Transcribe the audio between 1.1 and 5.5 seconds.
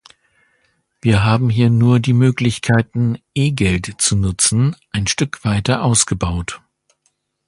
haben hier nur die Möglichkeiten, E-Geld zu nutzen, ein Stück